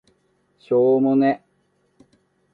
[0.57, 1.45] しょーもね